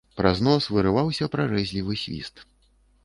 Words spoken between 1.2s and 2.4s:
прарэзлівы свіст.